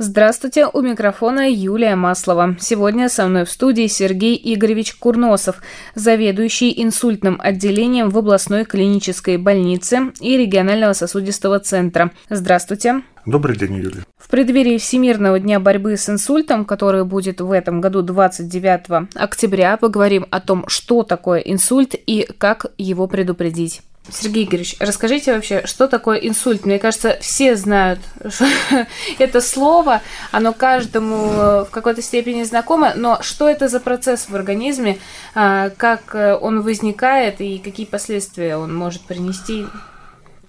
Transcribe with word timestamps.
Здравствуйте, 0.00 0.68
у 0.72 0.80
микрофона 0.80 1.50
Юлия 1.50 1.96
Маслова. 1.96 2.56
Сегодня 2.60 3.08
со 3.08 3.26
мной 3.26 3.44
в 3.44 3.50
студии 3.50 3.88
Сергей 3.88 4.40
Игоревич 4.44 4.94
Курносов, 4.94 5.60
заведующий 5.96 6.72
инсультным 6.80 7.40
отделением 7.42 8.10
в 8.10 8.16
областной 8.16 8.64
клинической 8.64 9.38
больнице 9.38 10.12
и 10.20 10.36
регионального 10.36 10.92
сосудистого 10.92 11.58
центра. 11.58 12.12
Здравствуйте. 12.30 13.02
Добрый 13.26 13.56
день, 13.56 13.74
Юлия. 13.74 14.04
В 14.16 14.28
преддверии 14.28 14.78
Всемирного 14.78 15.40
дня 15.40 15.58
борьбы 15.58 15.96
с 15.96 16.08
инсультом, 16.08 16.64
который 16.64 17.04
будет 17.04 17.40
в 17.40 17.50
этом 17.50 17.80
году 17.80 18.02
29 18.02 19.08
октября, 19.16 19.76
поговорим 19.78 20.26
о 20.30 20.40
том, 20.40 20.64
что 20.68 21.02
такое 21.02 21.40
инсульт 21.40 21.96
и 22.06 22.24
как 22.38 22.66
его 22.78 23.08
предупредить. 23.08 23.82
Сергей 24.10 24.44
Игоревич, 24.44 24.76
расскажите 24.80 25.34
вообще, 25.34 25.66
что 25.66 25.88
такое 25.88 26.18
инсульт? 26.18 26.64
Мне 26.64 26.78
кажется, 26.78 27.18
все 27.20 27.56
знают 27.56 28.00
это 29.18 29.40
слово, 29.40 30.02
оно 30.30 30.52
каждому 30.52 31.32
э, 31.32 31.64
в 31.64 31.70
какой-то 31.70 32.02
степени 32.02 32.42
знакомо, 32.42 32.94
но 32.94 33.22
что 33.22 33.48
это 33.48 33.68
за 33.68 33.80
процесс 33.80 34.28
в 34.28 34.34
организме, 34.34 34.98
а, 35.34 35.70
как 35.70 36.14
э, 36.14 36.34
он 36.34 36.62
возникает 36.62 37.40
и 37.40 37.58
какие 37.58 37.86
последствия 37.86 38.56
он 38.56 38.74
может 38.74 39.02
принести? 39.02 39.66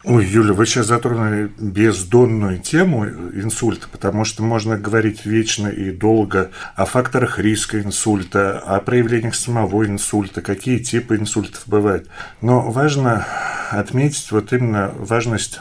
Ой, 0.05 0.25
Юля, 0.25 0.53
вы 0.53 0.65
сейчас 0.65 0.87
затронули 0.87 1.51
бездонную 1.57 2.59
тему 2.59 3.05
инсульта, 3.05 3.87
потому 3.91 4.23
что 4.23 4.41
можно 4.43 4.77
говорить 4.77 5.25
вечно 5.25 5.67
и 5.67 5.91
долго 5.91 6.51
о 6.75 6.85
факторах 6.85 7.37
риска 7.37 7.81
инсульта, 7.81 8.59
о 8.59 8.79
проявлениях 8.79 9.35
самого 9.35 9.85
инсульта, 9.85 10.41
какие 10.41 10.79
типы 10.79 11.17
инсультов 11.17 11.63
бывают. 11.65 12.07
Но 12.39 12.71
важно 12.71 13.27
отметить 13.71 14.31
вот 14.31 14.53
именно 14.53 14.93
важность 14.95 15.59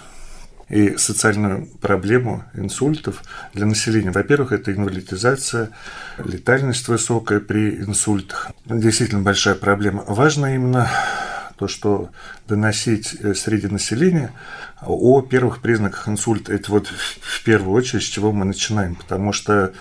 и 0.69 0.97
социальную 0.99 1.67
проблему 1.81 2.45
инсультов 2.55 3.25
для 3.55 3.67
населения. 3.67 4.13
Во-первых, 4.13 4.53
это 4.53 4.73
инвалидизация, 4.73 5.71
летальность 6.19 6.87
высокая 6.87 7.41
при 7.41 7.71
инсультах. 7.81 8.53
Действительно 8.67 9.23
большая 9.23 9.57
проблема. 9.57 10.05
Важно 10.07 10.55
именно 10.55 10.89
то, 11.59 11.69
что 11.69 12.11
доносить 12.47 13.15
э, 13.15 13.35
среди 13.35 13.67
населения 13.67 14.33
о 14.81 15.21
первых 15.23 15.61
признаках 15.61 16.09
инсульта. 16.09 16.53
Это 16.53 16.71
вот 16.71 16.87
в 16.87 17.45
первую 17.45 17.75
очередь, 17.75 18.05
с 18.05 18.07
чего 18.07 18.33
мы 18.33 18.45
начинаем, 18.45 18.95
потому 18.95 19.33
что 19.33 19.73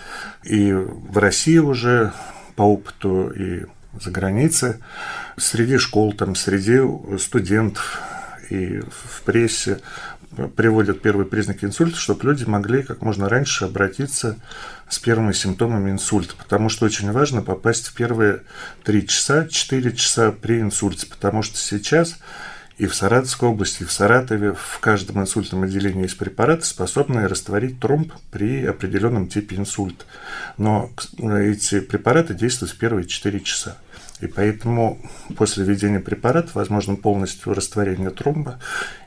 и 0.42 0.72
в 0.72 1.16
России 1.18 1.58
уже 1.58 2.12
по 2.56 2.62
опыту 2.62 3.30
и 3.30 3.66
за 4.00 4.10
границей, 4.10 4.74
среди 5.36 5.78
школ, 5.78 6.12
там, 6.12 6.34
среди 6.34 6.80
студентов 7.18 8.00
и 8.50 8.80
в 8.80 9.22
прессе 9.22 9.80
приводят 10.56 11.02
первые 11.02 11.26
признаки 11.26 11.64
инсульта, 11.64 11.96
чтобы 11.96 12.24
люди 12.24 12.44
могли 12.44 12.82
как 12.82 13.02
можно 13.02 13.28
раньше 13.28 13.64
обратиться 13.64 14.36
с 14.88 14.98
первыми 14.98 15.32
симптомами 15.32 15.90
инсульта, 15.90 16.34
потому 16.36 16.68
что 16.68 16.86
очень 16.86 17.10
важно 17.12 17.42
попасть 17.42 17.88
в 17.88 17.94
первые 17.94 18.42
3 18.84 19.06
часа, 19.06 19.46
4 19.46 19.92
часа 19.96 20.32
при 20.32 20.60
инсульте, 20.60 21.06
потому 21.06 21.42
что 21.42 21.58
сейчас 21.58 22.18
и 22.78 22.86
в 22.86 22.94
Саратовской 22.94 23.48
области, 23.48 23.82
и 23.82 23.86
в 23.86 23.90
Саратове 23.90 24.52
в 24.52 24.78
каждом 24.78 25.20
инсультном 25.20 25.64
отделении 25.64 26.02
есть 26.02 26.16
препараты, 26.16 26.64
способные 26.64 27.26
растворить 27.26 27.80
тромб 27.80 28.12
при 28.30 28.64
определенном 28.64 29.26
типе 29.26 29.56
инсульта. 29.56 30.04
Но 30.56 30.90
эти 31.20 31.80
препараты 31.80 32.34
действуют 32.34 32.72
в 32.72 32.78
первые 32.78 33.06
4 33.06 33.40
часа. 33.40 33.78
И 34.20 34.26
поэтому 34.26 35.00
после 35.36 35.64
введения 35.64 36.00
препарата 36.00 36.50
возможно 36.54 36.96
полностью 36.96 37.54
растворение 37.54 38.10
тромба 38.10 38.58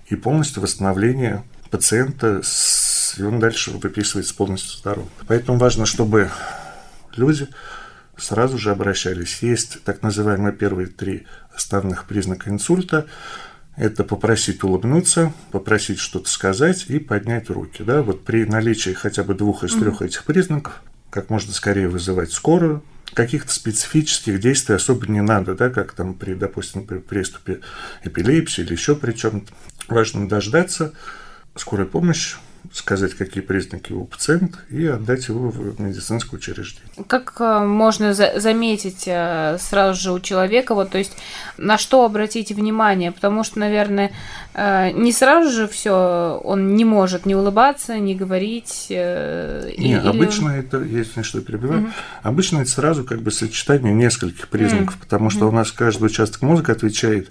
и 0.08 0.16
полностью 0.16 0.62
восстановление 0.62 1.44
пациента, 1.70 2.42
и 3.18 3.24
он 3.24 3.40
дальше 3.40 3.72
выписывается 3.72 4.36
полностью 4.36 4.78
здоров. 4.78 5.08
Поэтому 5.28 5.58
важно, 5.58 5.86
чтобы 5.86 6.30
люди 7.16 7.48
сразу 8.18 8.58
же 8.58 8.72
обращались. 8.72 9.42
Есть 9.42 9.84
так 9.84 10.02
называемые 10.02 10.54
первые 10.54 10.88
три 10.88 11.26
основных 11.54 12.06
признака 12.06 12.50
инсульта. 12.50 13.08
Это 13.76 14.04
попросить 14.04 14.64
улыбнуться, 14.64 15.34
попросить 15.52 16.00
что-то 16.00 16.30
сказать 16.30 16.86
и 16.88 17.00
поднять 17.00 17.50
руки. 17.50 17.84
Да? 17.84 18.02
Вот 18.02 18.24
при 18.24 18.46
наличии 18.46 18.92
хотя 18.92 19.24
бы 19.24 19.34
двух 19.34 19.64
из 19.64 19.74
трех 19.74 20.02
этих 20.02 20.24
признаков 20.24 20.82
как 21.10 21.30
можно 21.30 21.52
скорее 21.52 21.90
вызывать 21.90 22.32
скорую, 22.32 22.84
каких-то 23.14 23.54
специфических 23.54 24.40
действий 24.40 24.76
особо 24.76 25.08
не 25.08 25.22
надо, 25.22 25.56
да, 25.56 25.70
как 25.70 25.94
там 25.94 26.14
при, 26.14 26.34
допустим, 26.34 26.86
при 26.86 27.00
приступе 27.00 27.62
эпилепсии 28.04 28.62
или 28.62 28.74
еще 28.74 28.96
при 28.96 29.14
чем-то. 29.14 29.52
Важно 29.88 30.28
дождаться 30.28 30.94
скорой 31.56 31.86
помощи, 31.86 32.38
сказать, 32.74 33.14
какие 33.16 33.44
признаки 33.44 33.92
у 33.92 34.06
пациента, 34.06 34.60
и 34.70 34.86
отдать 34.86 35.28
его 35.28 35.50
в 35.50 35.80
медицинское 35.82 36.38
учреждение. 36.38 37.06
Как 37.08 37.36
э, 37.40 37.60
можно 37.60 38.14
за 38.14 38.40
заметить 38.40 39.04
э, 39.08 39.58
сразу 39.60 40.02
же 40.02 40.12
у 40.14 40.20
человека, 40.20 40.74
вот, 40.74 40.92
то 40.92 40.98
есть 40.98 41.18
на 41.58 41.78
что 41.78 42.06
обратить 42.06 42.52
внимание? 42.52 43.12
Потому 43.12 43.44
что, 43.44 43.60
наверное, 43.60 44.12
э, 44.54 44.92
не 44.92 45.12
сразу 45.12 45.52
же 45.52 45.68
все 45.68 46.40
он 46.44 46.76
не 46.76 46.86
может 46.86 47.26
не 47.26 47.36
улыбаться, 47.36 47.98
не 47.98 48.16
говорить. 48.16 48.88
Не, 48.90 48.96
или... 48.96 50.08
обычно 50.08 50.50
это, 50.50 50.80
если 50.82 51.24
что 51.24 51.42
перебиваю, 51.42 51.82
угу. 51.82 51.90
обычно 52.24 52.60
это 52.60 52.70
сразу 52.70 53.04
как 53.04 53.22
бы 53.22 53.32
сочетание 53.32 53.94
нескольких 53.94 54.48
признаков, 54.48 54.96
угу. 54.96 55.02
потому 55.02 55.30
что 55.30 55.46
угу. 55.46 55.54
у 55.54 55.58
нас 55.58 55.72
каждый 55.72 56.06
участок 56.06 56.42
мозга 56.42 56.72
отвечает 56.72 57.30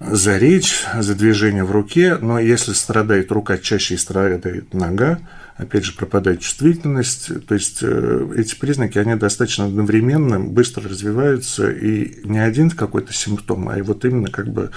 за 0.00 0.38
речь, 0.38 0.84
за 0.98 1.14
движение 1.14 1.62
в 1.62 1.70
руке, 1.70 2.16
но 2.16 2.38
если 2.38 2.72
страдает 2.72 3.30
рука, 3.30 3.58
чаще 3.58 3.98
страдает 3.98 4.72
нога, 4.72 5.18
опять 5.56 5.84
же, 5.84 5.92
пропадает 5.92 6.40
чувствительность, 6.40 7.46
то 7.46 7.54
есть 7.54 7.80
э, 7.82 8.32
эти 8.36 8.54
признаки, 8.54 8.96
они 8.98 9.14
достаточно 9.14 9.66
одновременно, 9.66 10.40
быстро 10.40 10.88
развиваются, 10.88 11.70
и 11.70 12.26
не 12.26 12.38
один 12.38 12.70
какой-то 12.70 13.12
симптом, 13.12 13.68
а 13.68 13.76
вот 13.82 14.04
именно 14.06 14.30
как 14.30 14.48
бы 14.48 14.70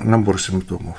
набор 0.00 0.40
симптомов. 0.40 0.96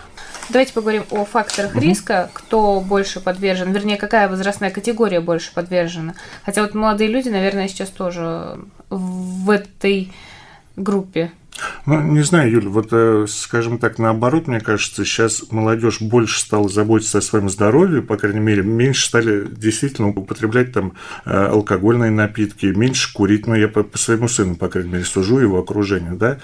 Давайте 0.50 0.74
поговорим 0.74 1.04
о 1.12 1.26
факторах 1.26 1.76
угу. 1.76 1.82
риска, 1.82 2.30
кто 2.34 2.80
больше 2.80 3.20
подвержен, 3.20 3.72
вернее, 3.74 3.98
какая 3.98 4.30
возрастная 4.30 4.72
категория 4.72 5.20
больше 5.20 5.54
подвержена. 5.54 6.16
Хотя 6.46 6.62
вот 6.62 6.74
молодые 6.74 7.10
люди, 7.10 7.28
наверное, 7.28 7.68
сейчас 7.68 7.90
тоже 7.90 8.60
в 8.90 9.50
этой 9.50 10.14
группе 10.78 11.32
ну, 11.86 12.02
не 12.02 12.24
знаю, 12.24 12.52
Юля, 12.52 12.70
вот, 12.70 12.88
э, 12.92 13.26
скажем 13.28 13.78
так, 13.78 14.00
наоборот, 14.00 14.48
мне 14.48 14.60
кажется, 14.60 15.04
сейчас 15.04 15.52
молодежь 15.52 16.02
больше 16.02 16.40
стала 16.40 16.70
заботиться 16.70 17.18
о 17.18 17.22
своем 17.22 17.50
здоровье, 17.50 18.02
по 18.02 18.18
крайней 18.18 18.40
мере, 18.40 18.64
меньше 18.64 19.08
стали 19.08 19.48
действительно 19.48 20.10
употреблять 20.10 20.74
там 20.74 20.94
э, 21.26 21.32
алкогольные 21.32 22.12
напитки, 22.12 22.68
меньше 22.68 23.14
курить, 23.14 23.48
но 23.48 23.54
ну, 23.54 23.60
я 23.60 23.68
по, 23.68 23.84
по 23.84 23.98
своему 23.98 24.28
сыну, 24.28 24.56
по 24.56 24.70
крайней 24.70 24.92
мере, 24.92 25.04
сужу 25.04 25.40
его 25.40 25.60
окружению, 25.60 26.16
да. 26.16 26.40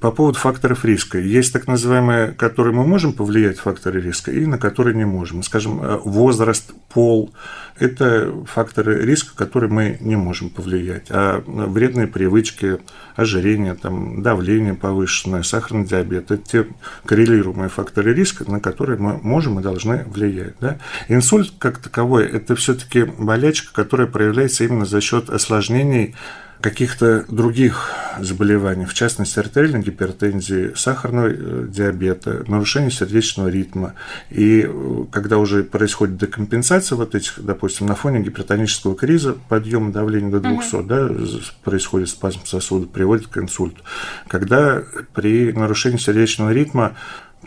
По 0.00 0.10
поводу 0.10 0.38
факторов 0.38 0.84
риска. 0.84 1.18
Есть 1.18 1.52
так 1.52 1.66
называемые, 1.66 2.32
которые 2.32 2.74
мы 2.74 2.86
можем 2.86 3.12
повлиять, 3.12 3.58
факторы 3.58 4.00
риска, 4.00 4.30
и 4.30 4.46
на 4.46 4.58
которые 4.58 4.96
не 4.96 5.06
можем. 5.06 5.42
Скажем, 5.42 5.82
э, 5.82 5.98
возраст, 6.04 6.72
пол, 6.92 7.32
это 7.78 8.32
факторы 8.46 9.04
риска, 9.04 9.34
которые 9.36 9.70
мы 9.70 9.96
не 10.00 10.16
можем 10.16 10.50
повлиять. 10.50 11.06
А 11.10 11.42
вредные 11.46 12.06
привычки, 12.06 12.78
ожирение, 13.16 13.74
там, 13.74 14.22
давление 14.22 14.39
повышенное, 14.74 15.42
сахарный 15.42 15.86
диабет– 15.86 16.30
это 16.30 16.38
те 16.38 16.66
коррелируемые 17.04 17.68
факторы 17.68 18.14
риска, 18.14 18.50
на 18.50 18.60
которые 18.60 18.98
мы 18.98 19.18
можем 19.18 19.60
и 19.60 19.62
должны 19.62 20.04
влиять. 20.04 20.54
Да? 20.60 20.78
Инсульт 21.08 21.52
как 21.58 21.78
таковой– 21.78 22.26
это 22.32 22.56
все-таки 22.56 23.04
болячка, 23.04 23.72
которая 23.72 24.06
проявляется 24.06 24.64
именно 24.64 24.84
за 24.84 25.00
счет 25.00 25.30
осложнений 25.30 26.14
каких-то 26.60 27.24
других 27.28 27.90
заболеваний, 28.18 28.84
в 28.84 28.94
частности 28.94 29.38
артериальной 29.38 29.82
гипертензии, 29.82 30.72
сахарного 30.74 31.28
э, 31.28 31.66
диабета, 31.68 32.44
нарушения 32.46 32.90
сердечного 32.90 33.48
ритма. 33.48 33.94
И 34.30 34.66
э, 34.68 35.04
когда 35.10 35.38
уже 35.38 35.64
происходит 35.64 36.18
декомпенсация 36.18 36.96
вот 36.96 37.14
этих, 37.14 37.42
допустим, 37.42 37.86
на 37.86 37.94
фоне 37.94 38.20
гипертонического 38.20 38.94
криза, 38.94 39.36
подъем 39.48 39.92
давления 39.92 40.30
до 40.30 40.40
200, 40.40 40.74
угу. 40.74 40.82
да, 40.84 41.10
происходит 41.64 42.08
спазм 42.08 42.40
сосуда, 42.44 42.86
приводит 42.86 43.28
к 43.28 43.38
инсульту. 43.38 43.82
Когда 44.28 44.82
при 45.14 45.52
нарушении 45.52 45.98
сердечного 45.98 46.50
ритма 46.50 46.96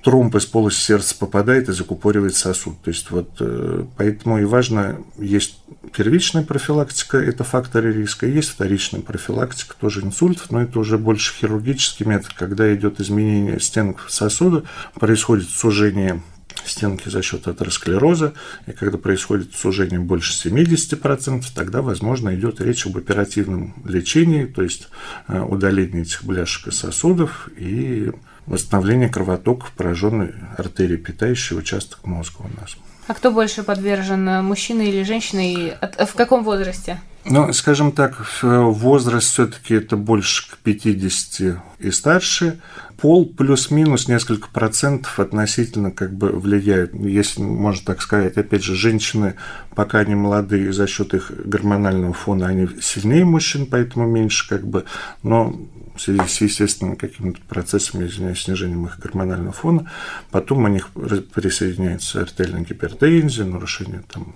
тромб 0.04 0.36
из 0.36 0.46
полости 0.46 0.82
сердца 0.82 1.16
попадает 1.18 1.70
и 1.70 1.74
закупоривает 1.74 2.36
сосуд. 2.36 2.82
То 2.84 2.90
есть 2.90 3.10
вот 3.10 3.30
э, 3.40 3.86
поэтому 3.98 4.40
и 4.40 4.44
важно, 4.44 5.00
есть 5.18 5.60
первичная 5.96 6.44
профилактика, 6.44 7.18
это 7.18 7.44
факторы 7.44 7.94
риска, 7.94 8.28
есть 8.28 8.50
вторичная 8.50 9.02
профилактика, 9.02 9.76
тоже 9.80 10.02
инсультов, 10.02 10.52
но 10.52 10.62
это 10.62 10.78
уже 10.80 10.98
больше 10.98 11.34
хирургический 11.34 12.06
метод, 12.06 12.34
когда 12.34 12.74
идет 12.76 13.00
изменение 13.00 13.60
стенок 13.60 14.06
сосуда, 14.10 14.64
происходит 14.96 15.50
сужение 15.50 16.22
стенки 16.66 17.10
за 17.10 17.22
счет 17.22 17.48
атеросклероза, 17.48 18.34
и 18.68 18.72
когда 18.72 18.98
происходит 18.98 19.56
сужение 19.56 20.00
больше 20.00 20.50
70%, 20.50 21.46
тогда, 21.56 21.82
возможно, 21.82 22.34
идет 22.36 22.62
речь 22.62 22.86
об 22.86 22.98
оперативном 22.98 23.74
лечении, 23.86 24.46
то 24.46 24.62
есть 24.62 24.90
э, 25.28 25.40
удалении 25.42 26.02
этих 26.02 26.24
бляшек 26.24 26.68
и 26.68 26.72
сосудов 26.72 27.50
и 27.58 28.12
восстановлении 28.46 29.08
кровотока 29.08 29.66
в 29.68 29.72
пораженной 29.72 30.34
артерии, 30.58 30.98
питающей 30.98 31.58
участок 31.58 32.06
мозга 32.06 32.38
у 32.40 32.60
нас. 32.60 32.76
А 33.08 33.14
кто 33.14 33.32
больше 33.32 33.64
подвержен, 33.64 34.44
мужчина 34.44 34.82
или 34.82 35.04
женщина, 35.04 35.42
и 35.52 35.74
в 36.06 36.14
каком 36.16 36.44
возрасте? 36.44 37.02
Ну, 37.26 37.52
скажем 37.54 37.92
так, 37.92 38.26
возраст 38.42 39.28
все-таки 39.28 39.76
это 39.76 39.98
больше 39.98 40.52
к 40.52 40.58
50 40.58 41.58
и 41.80 41.92
старше. 41.92 42.60
Пол 43.04 43.26
плюс-минус 43.26 44.08
несколько 44.08 44.48
процентов 44.48 45.20
относительно 45.20 45.92
как 45.92 46.14
бы 46.14 46.30
влияет, 46.30 46.94
если 46.94 47.42
можно 47.42 47.86
так 47.86 48.02
сказать. 48.02 48.38
Опять 48.38 48.64
же, 48.64 48.76
женщины, 48.76 49.36
пока 49.76 50.00
они 50.00 50.16
молодые, 50.16 50.72
за 50.72 50.88
счет 50.88 51.14
их 51.14 51.30
гормонального 51.44 52.14
фона, 52.14 52.48
они 52.48 52.70
сильнее 52.82 53.26
мужчин, 53.26 53.66
поэтому 53.66 54.08
меньше 54.08 54.48
как 54.48 54.66
бы. 54.66 54.86
Но 55.22 55.54
в 55.98 56.02
связи 56.02 56.22
с 56.26 56.40
естественными 56.40 56.96
какими-то 56.96 57.42
процессами, 57.50 58.08
извиняюсь, 58.08 58.42
снижением 58.42 58.86
их 58.86 58.98
гормонального 59.00 59.52
фона. 59.52 59.92
Потом 60.32 60.64
у 60.64 60.70
них 60.70 60.88
присоединяется 60.92 62.22
артериальная 62.22 62.64
гипертензия, 62.64 63.44
нарушение 63.44 64.04
там, 64.14 64.34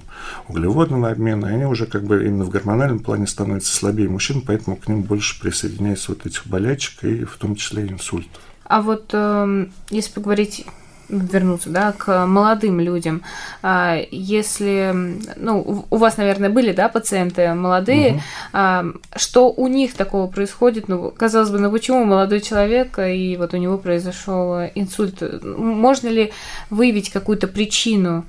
углеводного 0.50 1.10
обмена, 1.10 1.46
и 1.46 1.54
они 1.54 1.64
уже 1.64 1.86
как 1.86 2.04
бы 2.04 2.22
именно 2.26 2.44
в 2.44 2.50
гормональном 2.50 3.00
плане 3.00 3.28
становятся 3.28 3.74
слабее 3.74 4.10
мужчин, 4.10 4.42
поэтому 4.46 4.76
к 4.76 4.90
ним 4.90 5.04
больше 5.04 5.40
присоединяется 5.40 6.12
вот 6.12 6.26
этих 6.26 6.46
болячек 6.48 7.06
и 7.06 7.24
в 7.24 7.38
том 7.38 7.56
числе 7.56 7.88
инсультов. 7.88 8.42
А 8.68 8.82
вот 8.82 9.10
э, 9.14 9.66
если 9.90 10.12
поговорить 10.12 10.66
вернуться, 11.10 11.70
да, 11.70 11.94
к 11.94 12.26
молодым 12.26 12.80
людям. 12.80 13.22
А, 13.62 13.98
если, 14.12 14.94
ну, 15.38 15.86
у 15.90 15.98
вас, 15.98 16.18
наверное, 16.18 16.50
были, 16.50 16.74
да, 16.74 16.90
пациенты 16.90 17.54
молодые, 17.54 18.22
угу. 18.54 19.00
что 19.16 19.52
у 19.52 19.68
них 19.68 19.94
такого 19.94 20.28
происходит? 20.28 20.88
Ну, 20.88 21.12
казалось 21.12 21.50
бы, 21.50 21.60
ну 21.60 21.72
почему 21.72 22.04
молодой 22.04 22.42
человек 22.42 23.00
и 23.00 23.38
вот 23.38 23.54
у 23.54 23.58
него 23.58 23.78
произошел 23.78 24.70
инсульт? 24.76 25.24
Можно 25.44 26.10
ли 26.10 26.34
выявить 26.70 27.10
какую-то 27.10 27.48
причину? 27.48 28.26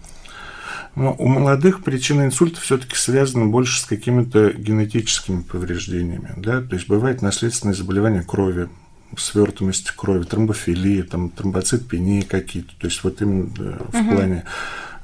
Но 0.94 1.14
у 1.16 1.28
молодых 1.28 1.84
причина 1.84 2.22
инсульта 2.22 2.60
все-таки 2.60 2.96
связана 2.96 3.46
больше 3.46 3.80
с 3.80 3.84
какими-то 3.84 4.50
генетическими 4.50 5.42
повреждениями. 5.42 6.32
Да? 6.36 6.60
То 6.60 6.74
есть 6.74 6.88
бывает 6.88 7.22
наследственное 7.22 7.74
заболевание 7.74 8.22
крови, 8.22 8.68
свертываемости 9.16 9.92
крови, 9.94 10.24
тромбофилии, 10.24 11.02
там, 11.02 11.30
тромбоцитопении 11.30 12.22
какие-то, 12.22 12.72
то 12.78 12.86
есть 12.86 13.02
вот 13.04 13.20
именно 13.22 13.46
в 13.46 13.94
угу. 13.94 14.10
плане 14.10 14.44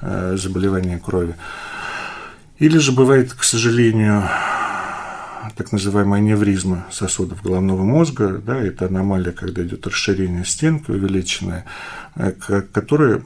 э, 0.01 0.37
заболевания 0.37 0.99
крови. 0.99 1.37
Или 2.59 2.79
же 2.79 2.93
бывает, 2.93 3.33
к 3.33 3.43
сожалению, 3.43 4.23
так 5.57 5.73
называемая 5.73 6.21
аневризма 6.21 6.87
сосудов 6.91 7.43
головного 7.43 7.83
мозга, 7.83 8.41
да, 8.45 8.59
это 8.61 8.87
аномалия, 8.87 9.33
когда 9.33 9.63
идет 9.63 9.87
расширение 9.87 10.45
стенки 10.45 10.91
увеличенное, 10.91 11.65
э, 12.17 12.33
которая 12.33 13.23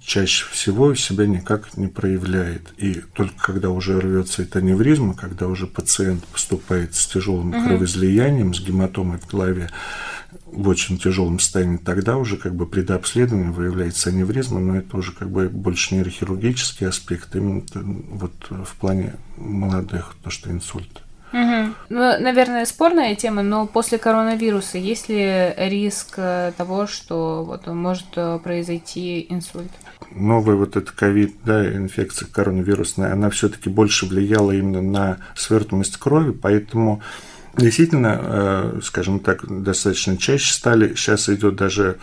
чаще 0.00 0.46
всего 0.50 0.94
себя 0.94 1.26
никак 1.26 1.76
не 1.76 1.86
проявляет. 1.86 2.72
И 2.78 2.94
только 3.14 3.36
когда 3.36 3.70
уже 3.70 4.00
рвется 4.00 4.42
эта 4.42 4.58
аневризма, 4.58 5.14
когда 5.14 5.46
уже 5.46 5.66
пациент 5.66 6.24
поступает 6.24 6.94
с 6.94 7.06
тяжелым 7.06 7.50
угу. 7.50 7.64
кровоизлиянием, 7.66 8.54
с 8.54 8.60
гематомой 8.60 9.18
в 9.18 9.26
голове, 9.26 9.70
в 10.46 10.68
очень 10.68 10.98
тяжелом 10.98 11.38
состоянии, 11.38 11.76
тогда 11.76 12.16
уже 12.16 12.36
как 12.36 12.54
бы 12.54 12.66
при 12.66 12.82
дообследовании 12.82 13.50
выявляется 13.50 14.10
аневризма, 14.10 14.60
но 14.60 14.76
это 14.76 14.96
уже 14.96 15.12
как 15.12 15.30
бы 15.30 15.48
больше 15.48 15.94
нейрохирургический 15.94 16.86
аспект, 16.86 17.34
именно 17.34 17.62
вот 17.74 18.32
в 18.48 18.76
плане 18.76 19.14
молодых, 19.36 20.16
то, 20.22 20.30
что 20.30 20.50
инсульт. 20.50 21.02
Угу. 21.32 21.74
Ну, 21.90 22.20
наверное, 22.20 22.64
спорная 22.64 23.14
тема, 23.14 23.42
но 23.42 23.66
после 23.66 23.98
коронавируса 23.98 24.78
есть 24.78 25.08
ли 25.08 25.52
риск 25.56 26.14
э, 26.16 26.52
того, 26.56 26.88
что 26.88 27.44
вот 27.44 27.68
может 27.68 28.06
э, 28.16 28.40
произойти 28.42 29.26
инсульт? 29.28 29.70
Новая 30.10 30.56
вот 30.56 30.74
эта 30.74 30.92
ковид, 30.92 31.36
да, 31.44 31.64
инфекция 31.72 32.26
коронавирусная, 32.26 33.12
она 33.12 33.30
все-таки 33.30 33.68
больше 33.68 34.06
влияла 34.06 34.50
именно 34.50 34.82
на 34.82 35.18
свертываемость 35.36 35.98
крови, 35.98 36.32
поэтому 36.32 37.00
Действительно, 37.56 38.20
э, 38.20 38.80
скажем 38.82 39.20
так, 39.20 39.44
достаточно 39.62 40.16
чаще 40.16 40.52
стали. 40.52 40.94
Сейчас 40.94 41.28
идет 41.28 41.56
даже 41.56 41.98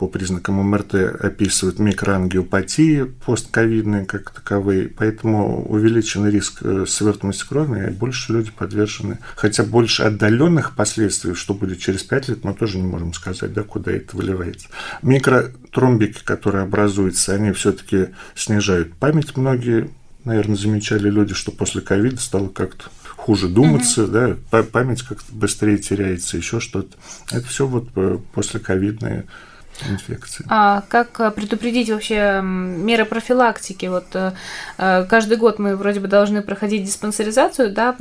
по 0.00 0.06
признакам 0.06 0.54
МРТ 0.54 0.94
описывают 0.94 1.78
микроангиопатии 1.78 3.02
постковидные 3.26 4.06
как 4.06 4.30
таковые, 4.30 4.88
поэтому 4.88 5.62
увеличен 5.68 6.26
риск 6.26 6.60
э, 6.62 6.86
свертываемости 6.88 7.46
крови, 7.46 7.86
и 7.86 7.90
больше 7.90 8.32
люди 8.32 8.50
подвержены. 8.50 9.18
Хотя 9.36 9.62
больше 9.62 10.04
отдаленных 10.04 10.74
последствий, 10.74 11.34
что 11.34 11.52
будет 11.52 11.80
через 11.80 12.02
5 12.02 12.28
лет, 12.28 12.44
мы 12.44 12.54
тоже 12.54 12.78
не 12.78 12.86
можем 12.86 13.12
сказать, 13.12 13.52
да, 13.52 13.62
куда 13.62 13.92
это 13.92 14.16
выливается. 14.16 14.68
Микротромбики, 15.02 16.24
которые 16.24 16.62
образуются, 16.64 17.34
они 17.34 17.52
все-таки 17.52 18.08
снижают 18.34 18.94
память. 18.94 19.36
Многие, 19.36 19.90
наверное, 20.24 20.56
замечали 20.56 21.10
люди, 21.10 21.34
что 21.34 21.52
после 21.52 21.82
ковида 21.82 22.16
стало 22.16 22.48
как-то 22.48 22.84
хуже 23.20 23.48
думаться, 23.48 24.04
угу. 24.04 24.12
да, 24.12 24.62
память 24.62 25.02
как-то 25.02 25.32
быстрее 25.32 25.78
теряется, 25.78 26.36
еще 26.36 26.58
что-то. 26.58 26.96
Это 27.30 27.46
все 27.46 27.66
вот 27.66 27.88
э, 27.96 28.18
после 28.32 28.60
ковидные 28.60 29.26
инфекции. 29.88 30.44
А 30.48 30.82
как 30.88 31.20
э, 31.20 31.30
предупредить 31.30 31.90
вообще 31.90 32.40
меры 32.42 33.04
профилактики? 33.04 33.86
Вот 33.86 34.06
э, 34.14 34.32
каждый 34.76 35.36
год 35.36 35.58
мы 35.58 35.76
вроде 35.76 36.00
бы 36.00 36.08
должны 36.08 36.40
проходить 36.42 36.84
диспансеризацию, 36.84 37.72
да, 37.72 37.92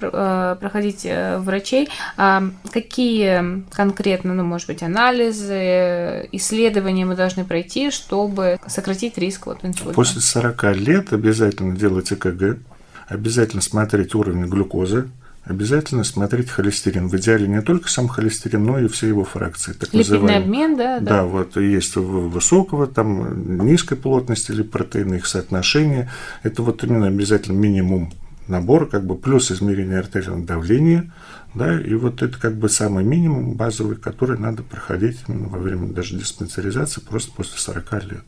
проходить 0.55 1.05
врачей. 1.37 1.89
А 2.15 2.43
какие 2.71 3.63
конкретно, 3.73 4.33
ну, 4.33 4.43
может 4.43 4.67
быть, 4.67 4.83
анализы, 4.83 6.29
исследования 6.31 7.05
мы 7.05 7.15
должны 7.15 7.43
пройти, 7.43 7.91
чтобы 7.91 8.57
сократить 8.67 9.17
риск 9.17 9.47
вот 9.47 9.59
инсульта? 9.63 9.93
После 9.93 10.21
40 10.21 10.75
лет 10.77 11.13
обязательно 11.13 11.75
делать 11.75 12.11
ЭКГ, 12.13 12.57
обязательно 13.09 13.61
смотреть 13.61 14.15
уровень 14.15 14.45
глюкозы, 14.45 15.09
обязательно 15.43 16.03
смотреть 16.03 16.49
холестерин. 16.49 17.07
В 17.07 17.15
идеале 17.17 17.47
не 17.47 17.61
только 17.61 17.89
сам 17.89 18.07
холестерин, 18.07 18.63
но 18.63 18.79
и 18.79 18.87
все 18.87 19.07
его 19.07 19.23
фракции. 19.23 19.73
Так 19.73 19.93
Липидный 19.93 20.37
обмен, 20.37 20.77
да, 20.77 20.99
да? 20.99 21.05
Да, 21.05 21.25
вот 21.25 21.57
есть 21.57 21.95
высокого, 21.95 22.87
там 22.87 23.65
низкой 23.65 23.95
плотности 23.95 24.51
или 24.51 24.61
протеина, 24.61 25.15
их 25.15 25.25
соотношение. 25.25 26.09
Это 26.43 26.61
вот 26.61 26.83
именно 26.83 27.07
обязательно 27.07 27.57
минимум 27.57 28.13
набор, 28.47 28.87
как 28.87 29.05
бы 29.05 29.15
плюс 29.15 29.51
измерение 29.51 29.99
артериального 29.99 30.45
давления, 30.45 31.11
да, 31.53 31.79
и 31.79 31.93
вот 31.93 32.21
это 32.21 32.39
как 32.39 32.55
бы 32.55 32.69
самый 32.69 33.03
минимум 33.03 33.53
базовый, 33.53 33.95
который 33.95 34.37
надо 34.37 34.63
проходить 34.63 35.19
именно 35.27 35.47
во 35.47 35.59
время 35.59 35.87
даже 35.87 36.15
диспансеризации 36.15 37.01
просто 37.01 37.31
после 37.31 37.57
40 37.57 37.93
лет. 38.05 38.23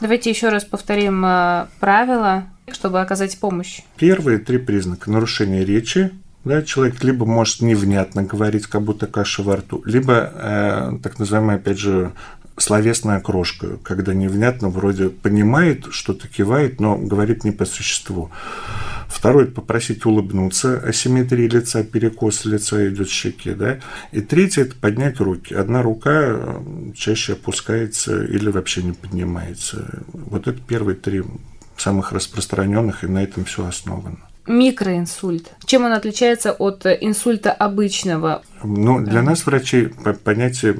Давайте 0.00 0.30
еще 0.30 0.48
раз 0.48 0.64
повторим 0.64 1.24
э, 1.24 1.66
правила, 1.80 2.44
чтобы 2.70 3.00
оказать 3.00 3.38
помощь. 3.38 3.80
Первые 3.96 4.38
три 4.38 4.58
признака. 4.58 5.10
Нарушение 5.10 5.64
речи, 5.64 6.10
да, 6.44 6.62
человек 6.62 7.02
либо 7.02 7.24
может 7.24 7.62
невнятно 7.62 8.22
говорить, 8.22 8.66
как 8.66 8.82
будто 8.82 9.06
каша 9.06 9.42
во 9.42 9.56
рту, 9.56 9.82
либо 9.86 10.30
э, 10.34 10.98
так 11.02 11.18
называемая, 11.18 11.56
опять 11.56 11.78
же, 11.78 12.12
словесная 12.56 13.20
крошка, 13.20 13.78
когда 13.82 14.14
невнятно 14.14 14.68
вроде 14.68 15.08
понимает, 15.08 15.86
что-то 15.90 16.28
кивает, 16.28 16.80
но 16.80 16.96
говорит 16.96 17.44
не 17.44 17.50
по 17.50 17.64
существу. 17.64 18.30
Второй– 19.14 19.46
попросить 19.46 20.04
улыбнуться, 20.04 20.76
асимметрия 20.80 21.48
лица, 21.48 21.84
перекос 21.84 22.44
лица 22.44 22.88
идет 22.88 23.08
щеке. 23.08 23.54
Да? 23.54 23.78
И 24.10 24.20
третье– 24.20 24.62
это 24.64 24.74
поднять 24.74 25.20
руки. 25.20 25.54
Одна 25.54 25.82
рука 25.82 26.60
чаще 26.96 27.34
опускается 27.34 28.24
или 28.24 28.50
вообще 28.50 28.82
не 28.82 28.92
поднимается. 28.92 30.02
Вот 30.12 30.48
это 30.48 30.60
первые 30.60 30.96
три 30.96 31.22
самых 31.76 32.10
распространенных, 32.10 33.04
и 33.04 33.06
на 33.06 33.22
этом 33.22 33.44
все 33.44 33.64
основано 33.64 34.18
микроинсульт. 34.46 35.52
Чем 35.64 35.84
он 35.84 35.92
отличается 35.92 36.52
от 36.52 36.84
инсульта 36.86 37.52
обычного? 37.52 38.42
Ну, 38.64 39.00
для 39.00 39.22
нас, 39.22 39.44
врачей, 39.44 39.90
понятия 40.24 40.74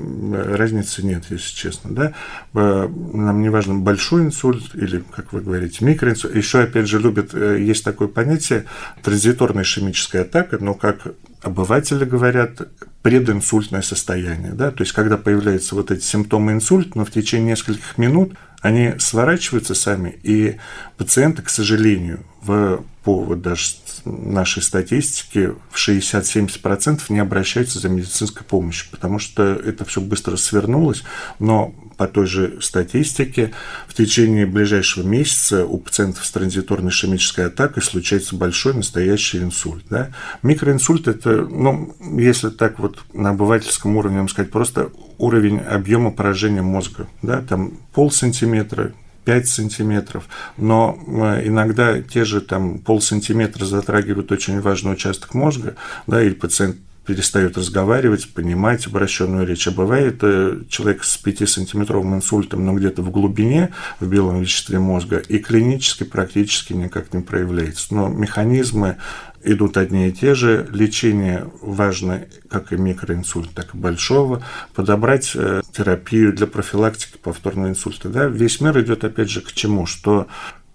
разницы 0.56 1.04
нет, 1.04 1.24
если 1.30 1.54
честно. 1.54 1.90
Да? 1.90 2.12
Нам 2.52 3.42
не 3.42 3.50
важно, 3.50 3.74
большой 3.74 4.22
инсульт 4.22 4.74
или, 4.74 5.04
как 5.14 5.32
вы 5.32 5.40
говорите, 5.40 5.84
микроинсульт. 5.84 6.34
Еще, 6.34 6.60
опять 6.60 6.88
же, 6.88 6.98
любят, 6.98 7.30
э, 7.34 7.60
есть 7.60 7.84
такое 7.84 8.08
понятие 8.08 8.64
транзиторная 9.02 9.64
ишемическая 9.64 10.22
атака, 10.22 10.58
но, 10.58 10.74
как 10.74 11.14
обыватели 11.42 12.04
говорят, 12.04 12.68
прединсультное 13.02 13.82
состояние. 13.82 14.52
Да? 14.52 14.70
То 14.70 14.82
есть, 14.82 14.92
когда 14.92 15.18
появляются 15.18 15.74
вот 15.74 15.90
эти 15.90 16.02
симптомы 16.02 16.52
инсульта, 16.52 16.92
но 16.94 17.04
в 17.04 17.10
течение 17.10 17.50
нескольких 17.50 17.98
минут 17.98 18.32
они 18.62 18.94
сворачиваются 18.98 19.74
сами, 19.74 20.18
и 20.22 20.56
пациенты, 20.96 21.42
к 21.42 21.50
сожалению, 21.50 22.24
в, 22.40 22.82
по 23.04 23.22
вот 23.22 23.42
даже 23.42 23.74
нашей 24.06 24.62
статистике 24.62 25.50
в 25.70 25.88
60-70% 25.88 27.02
не 27.10 27.18
обращаются 27.18 27.73
обращаться 27.74 27.78
за 27.80 27.88
медицинской 27.88 28.44
помощью, 28.44 28.90
потому 28.90 29.18
что 29.18 29.42
это 29.42 29.84
все 29.84 30.00
быстро 30.00 30.36
свернулось, 30.36 31.02
но 31.38 31.74
по 31.96 32.06
той 32.06 32.26
же 32.26 32.58
статистике 32.60 33.52
в 33.86 33.94
течение 33.94 34.46
ближайшего 34.46 35.06
месяца 35.06 35.64
у 35.64 35.78
пациентов 35.78 36.24
с 36.24 36.30
транзиторной 36.32 36.90
ишемической 36.90 37.46
атакой 37.46 37.82
случается 37.82 38.36
большой 38.36 38.74
настоящий 38.74 39.38
инсульт. 39.38 39.84
Да? 39.90 40.10
Микроинсульт– 40.42 41.08
это, 41.08 41.42
ну, 41.42 41.94
если 42.18 42.50
так 42.50 42.78
вот 42.78 42.98
на 43.12 43.30
обывательском 43.30 43.96
уровне, 43.96 44.18
вам 44.18 44.28
сказать, 44.28 44.50
просто 44.50 44.90
уровень 45.18 45.58
объема 45.58 46.10
поражения 46.10 46.62
мозга. 46.62 47.06
Да? 47.22 47.40
Там 47.42 47.78
пол 47.92 48.10
сантиметра, 48.10 48.92
5 49.24 49.48
сантиметров, 49.48 50.28
но 50.56 50.98
э, 51.06 51.46
иногда 51.46 52.02
те 52.02 52.24
же 52.24 52.40
там 52.40 52.78
пол 52.78 53.00
сантиметра 53.00 53.64
затрагивают 53.64 54.32
очень 54.32 54.60
важный 54.60 54.92
участок 54.92 55.34
мозга, 55.34 55.76
да, 56.06 56.22
или 56.22 56.34
пациент 56.34 56.76
перестает 57.06 57.56
разговаривать, 57.56 58.32
понимать 58.32 58.86
обращенную 58.86 59.46
речь. 59.46 59.68
А 59.68 59.70
бывает 59.70 60.18
э, 60.22 60.62
человек 60.68 61.04
с 61.04 61.22
5-сантиметровым 61.22 62.16
инсультом, 62.16 62.64
но 62.64 62.74
где-то 62.74 63.02
в 63.02 63.10
глубине, 63.10 63.70
в 64.00 64.06
белом 64.08 64.40
веществе 64.40 64.78
мозга, 64.78 65.18
и 65.18 65.38
клинически 65.38 66.04
практически 66.04 66.72
никак 66.72 67.12
не 67.12 67.20
проявляется. 67.20 67.94
Но 67.94 68.08
механизмы 68.08 68.96
идут 69.44 69.76
одни 69.76 70.08
и 70.08 70.12
те 70.12 70.34
же. 70.34 70.66
Лечение 70.72 71.50
важно 71.60 72.26
как 72.48 72.72
и 72.72 72.76
микроинсульт, 72.76 73.50
так 73.54 73.74
и 73.74 73.78
большого. 73.78 74.42
Подобрать 74.74 75.32
э, 75.34 75.62
терапию 75.72 76.32
для 76.32 76.46
профилактики 76.46 77.18
повторного 77.22 77.68
инсульта. 77.68 78.08
Да? 78.08 78.26
Весь 78.26 78.60
мир 78.60 78.80
идет 78.80 79.04
опять 79.04 79.30
же 79.30 79.42
к 79.42 79.52
чему? 79.52 79.86
Что 79.86 80.26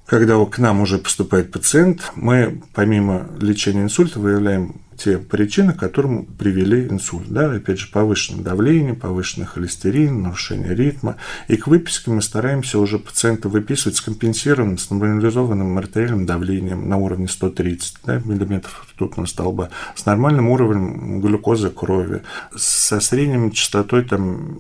когда 0.05 0.43
к 0.45 0.57
нам 0.57 0.81
уже 0.81 0.98
поступает 0.98 1.51
пациент, 1.51 2.12
мы 2.15 2.62
помимо 2.74 3.27
лечения 3.39 3.83
инсульта 3.83 4.19
выявляем 4.19 4.81
те 5.00 5.18
причины, 5.18 5.74
к 5.74 5.79
которым 5.79 6.25
привели 6.25 6.88
инсульт. 6.88 7.29
Да, 7.29 7.51
опять 7.51 7.79
же, 7.79 7.88
повышенное 7.88 8.44
давление, 8.44 8.94
повышенный 8.94 9.48
холестерин, 9.48 10.22
нарушение 10.22 10.75
ритма. 10.75 11.15
И 11.48 11.56
к 11.56 11.68
выписке 11.68 12.12
мы 12.12 12.22
стараемся 12.22 12.79
уже 12.79 13.00
пациента 13.00 13.50
выписывать 13.50 13.98
с 13.98 14.01
компенсированным, 14.01 14.77
с 14.77 14.89
нормализованным 14.89 15.77
артериальным 15.77 16.25
давлением 16.25 16.89
на 16.89 16.98
уровне 16.98 17.27
130 17.27 17.98
да, 18.06 18.22
миллиметров 18.25 18.88
ртутного 18.94 19.25
столба, 19.25 19.70
с 19.96 20.06
нормальным 20.06 20.50
уровнем 20.50 21.22
глюкозы 21.22 21.70
крови, 21.70 22.24
со 22.56 23.00
средней 23.00 23.51
частотой 23.53 24.03
там, 24.03 24.60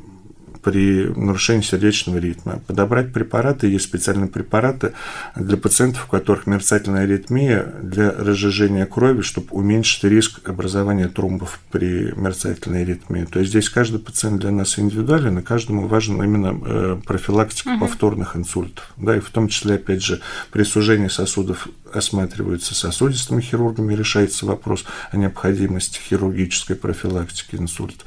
при 0.61 1.07
нарушении 1.07 1.61
сердечного 1.61 2.17
ритма. 2.17 2.61
Подобрать 2.67 3.13
препараты, 3.13 3.67
есть 3.67 3.85
специальные 3.85 4.27
препараты 4.27 4.93
для 5.35 5.57
пациентов, 5.57 6.05
у 6.07 6.11
которых 6.11 6.47
мерцательная 6.47 7.03
аритмия 7.03 7.73
для 7.81 8.11
разжижения 8.11 8.85
крови, 8.85 9.21
чтобы 9.21 9.47
уменьшить 9.51 10.03
риск 10.03 10.47
образования 10.47 11.07
тромбов 11.07 11.59
при 11.71 12.13
мерцательной 12.15 12.83
аритмии. 12.83 13.25
То 13.25 13.39
есть 13.39 13.51
здесь 13.51 13.69
каждый 13.69 13.99
пациент 13.99 14.41
для 14.41 14.51
нас 14.51 14.77
индивидуален, 14.77 15.39
и 15.39 15.41
каждому 15.41 15.87
важен 15.87 16.21
именно 16.21 16.59
э, 16.65 16.99
профилактика 17.05 17.69
угу. 17.69 17.81
повторных 17.81 18.35
инсультов. 18.35 18.91
Да, 18.97 19.15
и 19.15 19.19
в 19.19 19.29
том 19.29 19.47
числе, 19.47 19.75
опять 19.75 20.03
же, 20.03 20.21
при 20.51 20.63
сужении 20.63 21.07
сосудов 21.07 21.67
осматриваются 21.93 22.75
сосудистыми 22.75 23.41
хирургами, 23.41 23.93
решается 23.95 24.45
вопрос 24.45 24.85
о 25.11 25.17
необходимости 25.17 25.99
хирургической 25.99 26.75
профилактики 26.75 27.55
инсультов. 27.55 28.05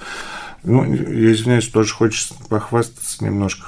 Ну, 0.64 0.84
я 0.84 1.32
извиняюсь, 1.32 1.68
тоже 1.68 1.92
хочется 1.92 2.34
похвастаться 2.48 3.24
немножко 3.24 3.66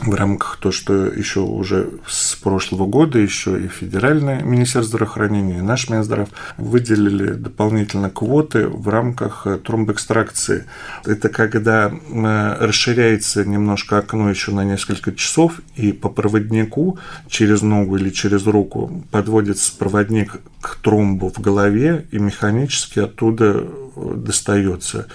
в 0.00 0.14
рамках 0.14 0.58
то, 0.60 0.72
что 0.72 1.06
еще 1.06 1.40
уже 1.40 1.88
с 2.06 2.34
прошлого 2.34 2.86
года 2.86 3.18
еще 3.18 3.58
и 3.64 3.68
Федеральное 3.68 4.42
Министерство 4.42 4.82
здравоохранения, 4.82 5.58
и 5.58 5.62
наш 5.62 5.88
Минздрав 5.88 6.28
выделили 6.58 7.32
дополнительно 7.32 8.10
квоты 8.10 8.68
в 8.68 8.88
рамках 8.88 9.46
тромбоэкстракции. 9.64 10.66
Это 11.06 11.30
когда 11.30 11.90
э, 11.90 12.56
расширяется 12.60 13.44
немножко 13.44 13.98
окно 13.98 14.28
еще 14.28 14.52
на 14.52 14.64
несколько 14.64 15.14
часов, 15.14 15.60
и 15.76 15.92
по 15.92 16.10
проводнику 16.10 16.98
через 17.28 17.62
ногу 17.62 17.96
или 17.96 18.10
через 18.10 18.46
руку 18.46 19.02
подводится 19.10 19.74
проводник 19.78 20.36
к 20.60 20.76
тромбу 20.76 21.30
в 21.30 21.40
голове, 21.40 22.06
и 22.10 22.18
механически 22.18 22.98
оттуда 22.98 23.66
достается 23.96 25.06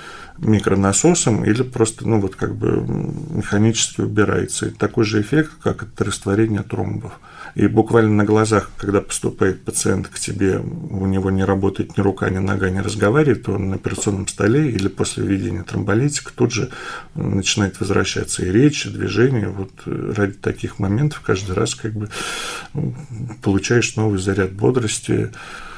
микронасосом 0.41 1.45
или 1.45 1.61
просто, 1.61 2.07
ну, 2.07 2.19
вот 2.19 2.35
как 2.35 2.55
бы 2.55 2.83
механически 3.29 4.01
убирается. 4.01 4.67
И 4.67 4.71
такой 4.71 5.05
же 5.05 5.21
эффект, 5.21 5.51
как 5.61 5.83
от 5.83 6.01
растворения 6.01 6.63
тромбов. 6.63 7.19
И 7.53 7.67
буквально 7.67 8.13
на 8.13 8.23
глазах, 8.23 8.71
когда 8.77 9.01
поступает 9.01 9.63
пациент 9.63 10.07
к 10.07 10.17
тебе, 10.17 10.57
у 10.57 11.05
него 11.05 11.29
не 11.31 11.43
работает 11.43 11.97
ни 11.97 12.01
рука, 12.01 12.29
ни 12.29 12.37
нога, 12.37 12.69
не 12.69 12.81
разговаривает, 12.81 13.47
он 13.49 13.69
на 13.69 13.75
операционном 13.75 14.27
столе 14.27 14.71
или 14.71 14.87
после 14.87 15.25
введения 15.25 15.63
тромболитика 15.63 16.31
тут 16.33 16.53
же 16.53 16.69
начинает 17.13 17.79
возвращаться 17.79 18.45
и 18.45 18.51
речь, 18.51 18.85
и 18.85 18.89
движение. 18.89 19.49
Вот 19.49 19.71
ради 19.85 20.33
таких 20.33 20.79
моментов 20.79 21.21
каждый 21.25 21.55
раз 21.55 21.75
как 21.75 21.93
бы 21.93 22.09
получаешь 23.41 23.95
новый 23.95 24.19
заряд 24.19 24.53
бодрости. 24.53 25.31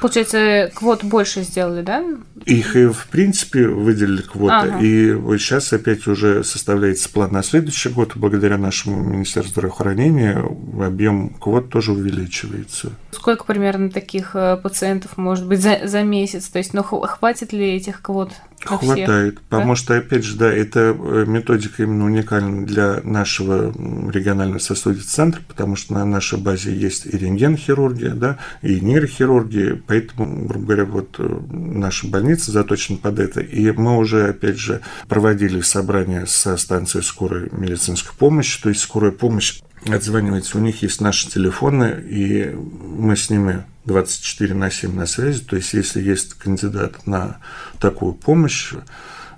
Получается, 0.04 0.70
квот 0.74 1.02
больше 1.02 1.44
сделали, 1.44 1.80
да? 1.80 2.04
Их 2.44 2.76
и 2.76 2.84
в 2.88 3.06
принципе 3.06 3.66
выделили 3.66 4.20
квоты. 4.20 4.68
Ага. 4.68 4.80
И 4.80 5.12
вот 5.12 5.38
сейчас 5.38 5.72
опять 5.72 6.06
уже 6.06 6.44
составляется 6.44 7.08
план 7.08 7.32
на 7.32 7.42
следующий 7.42 7.88
год. 7.88 8.12
Благодаря 8.14 8.58
нашему 8.58 9.02
Министерству 9.02 9.52
здравоохранения 9.52 10.44
объем 10.78 11.30
квот 11.30 11.70
тоже 11.70 11.92
увеличивается. 11.92 12.90
Сколько 13.12 13.44
примерно 13.44 13.88
таких 13.88 14.32
э, 14.36 14.58
пациентов 14.62 15.16
может 15.16 15.46
быть 15.46 15.62
за, 15.62 15.80
за 15.84 16.02
месяц? 16.02 16.48
То 16.48 16.58
есть, 16.58 16.74
ну, 16.74 16.82
хватит 16.82 17.54
ли 17.54 17.74
этих 17.74 18.02
квот? 18.02 18.30
Хватает, 18.64 19.34
всех, 19.34 19.42
потому 19.42 19.72
да? 19.72 19.76
что, 19.76 19.96
опять 19.96 20.24
же, 20.24 20.36
да, 20.36 20.50
эта 20.50 20.96
э, 20.98 21.24
методика 21.26 21.82
именно 21.82 22.06
уникальна 22.06 22.66
для 22.66 23.00
нашего 23.02 23.72
регионального 24.10 24.58
сосудистого 24.58 25.10
центра, 25.10 25.42
потому 25.46 25.76
что 25.76 25.94
на 25.94 26.04
нашей 26.04 26.38
базе 26.38 26.74
есть 26.74 27.06
и 27.06 27.16
рентген-хирургия, 27.16 28.14
да, 28.14 28.38
и 28.62 28.80
нейрохирургия, 28.80 29.80
поэтому, 29.86 30.46
грубо 30.46 30.66
говоря, 30.66 30.84
вот 30.84 31.16
э, 31.18 31.40
наша 31.50 32.06
больница 32.06 32.52
заточена 32.52 32.98
под 32.98 33.18
это, 33.18 33.40
и 33.40 33.70
мы 33.72 33.98
уже, 33.98 34.28
опять 34.28 34.58
же, 34.58 34.80
проводили 35.08 35.60
собрание 35.60 36.26
со 36.26 36.56
станцией 36.56 37.04
скорой 37.04 37.48
медицинской 37.52 38.14
помощи, 38.18 38.62
то 38.62 38.68
есть 38.70 38.80
скорая 38.80 39.12
помощь 39.12 39.60
отзванивается, 39.86 40.58
у 40.58 40.60
них 40.60 40.82
есть 40.82 41.00
наши 41.00 41.28
телефоны, 41.28 42.02
и 42.08 42.54
мы 42.54 43.16
с 43.16 43.28
ними 43.28 43.64
24 43.84 44.54
на 44.54 44.70
7 44.70 44.94
на 44.94 45.06
связи. 45.06 45.40
То 45.42 45.56
есть, 45.56 45.74
если 45.74 46.02
есть 46.02 46.34
кандидат 46.34 47.06
на 47.06 47.38
такую 47.78 48.14
помощь, 48.14 48.72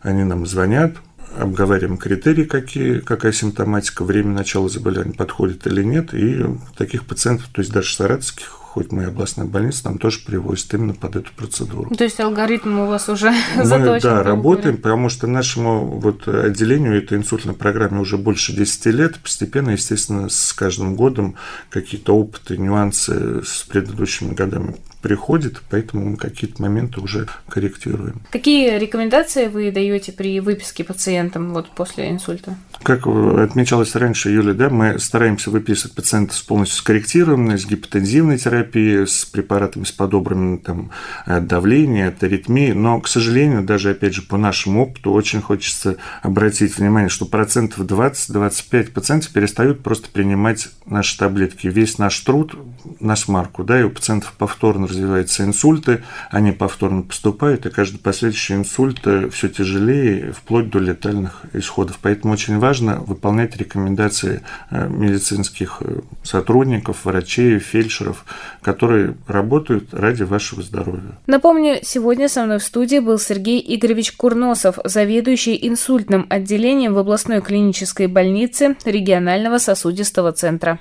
они 0.03 0.25
нам 0.25 0.47
звонят, 0.47 0.97
обговариваем 1.37 1.99
критерии, 1.99 2.45
какие, 2.45 3.01
какая 3.01 3.33
симптоматика, 3.33 4.05
время 4.05 4.31
начала 4.31 4.69
заболевания 4.69 5.15
подходит 5.15 5.67
или 5.67 5.83
нет. 5.83 6.15
И 6.15 6.45
таких 6.77 7.07
пациентов, 7.07 7.49
то 7.53 7.61
есть 7.61 7.73
даже 7.73 7.95
саратовских 7.95 8.66
хоть 8.77 8.93
мы 8.93 9.05
областная 9.05 9.47
больница, 9.47 9.87
нам 9.87 9.97
тоже 9.97 10.21
привозят 10.21 10.75
именно 10.75 10.93
под 10.93 11.17
эту 11.17 11.33
процедуру. 11.33 11.95
То 11.97 12.05
есть 12.05 12.21
алгоритм 12.21 12.81
у 12.81 12.87
вас 12.87 13.09
уже 13.09 13.33
мы, 13.57 13.65
заточен? 13.65 14.07
Да, 14.07 14.23
работаем, 14.23 14.77
потому 14.77 15.09
что 15.09 15.27
нашему 15.27 15.99
вот 15.99 16.29
отделению 16.29 16.99
этой 16.99 17.17
инсультной 17.17 17.55
программе 17.55 18.01
уже 18.01 18.19
больше 18.19 18.53
10 18.53 18.87
лет. 18.95 19.19
Постепенно, 19.19 19.71
естественно, 19.71 20.29
с 20.29 20.53
каждым 20.53 20.95
годом 20.95 21.37
какие-то 21.71 22.15
опыты, 22.15 22.59
нюансы 22.59 23.43
с 23.43 23.63
предыдущими 23.63 24.35
годами 24.35 24.75
приходит, 25.07 25.63
поэтому 25.71 26.05
мы 26.11 26.17
какие-то 26.17 26.61
моменты 26.61 27.01
уже 27.01 27.29
корректируем. 27.49 28.23
Какие 28.33 28.77
рекомендации 28.77 29.47
вы 29.47 29.71
даете 29.71 30.11
при 30.11 30.41
выписке 30.41 30.83
пациентам 30.83 31.53
вот 31.53 31.71
после 31.71 32.11
инсульта? 32.11 32.57
Как 32.83 33.07
отмечалось 33.07 33.95
раньше, 33.95 34.31
Юля, 34.31 34.53
да, 34.53 34.69
мы 34.69 34.99
стараемся 34.99 35.53
выписывать 35.53 35.95
пациентов 35.95 36.37
с 36.37 36.43
полностью 36.43 36.79
скорректированной, 36.79 37.57
с 37.57 37.67
гипотензивной 37.67 38.37
терапией, 38.39 39.07
с 39.07 39.25
препаратами 39.25 39.85
с 39.85 39.93
подобранным 39.93 40.59
там 40.59 40.91
от 41.25 41.47
давления, 41.47 42.09
от 42.09 42.21
аритмии, 42.25 42.73
но, 42.73 43.01
к 43.01 43.07
сожалению, 43.07 43.63
даже, 43.63 43.91
опять 43.91 44.15
же, 44.15 44.23
по 44.23 44.37
нашему 44.37 44.83
опыту 44.83 45.13
очень 45.13 45.41
хочется 45.41 45.99
обратить 46.23 46.79
внимание, 46.79 47.11
что 47.11 47.27
процентов 47.27 47.87
20-25 47.87 48.91
пациентов 48.91 49.31
перестают 49.31 49.85
просто 49.85 50.09
принимать 50.11 50.69
наши 50.85 51.17
таблетки. 51.17 51.69
Весь 51.69 51.99
наш 51.99 52.19
труд 52.19 52.57
на 52.99 53.15
смарку, 53.15 53.63
да, 53.63 53.79
и 53.81 53.85
у 53.85 53.91
пациентов 53.91 54.33
повторно 54.37 54.89
развиваются 54.97 55.45
инсульты, 55.45 56.03
они 56.31 56.53
повторно 56.53 57.03
поступают, 57.03 57.67
и 57.67 57.71
каждый 57.71 57.99
последующий 57.99 58.55
инсульт 58.55 59.01
э, 59.05 59.29
все 59.31 59.49
тяжелее, 59.49 60.33
вплоть 60.33 60.71
до 60.71 60.79
летальных 60.79 61.43
исходов. 61.53 61.99
Поэтому 62.03 62.33
очень 62.33 62.59
важно 62.59 63.01
выполнять 63.01 63.57
рекомендации 63.57 64.43
э, 64.71 64.89
медицинских 64.89 65.79
э, 65.81 66.01
сотрудников, 66.23 67.05
врачей, 67.05 67.59
фельдшеров, 67.59 68.25
которые 68.63 69.17
работают 69.27 69.93
ради 69.93 70.23
вашего 70.23 70.63
здоровья. 70.63 71.19
Напомню, 71.27 71.79
сегодня 71.83 72.29
со 72.29 72.45
мной 72.45 72.59
в 72.59 72.63
студии 72.65 72.99
был 72.99 73.19
Сергей 73.19 73.63
Игоревич 73.77 74.13
Курносов, 74.13 74.79
заведующий 74.85 75.59
инсультным 75.69 76.27
отделением 76.29 76.95
в 76.95 76.99
областной 76.99 77.43
клинической 77.43 78.07
больнице 78.07 78.77
регионального 78.85 79.59
сосудистого 79.59 80.33
центра. 80.33 80.81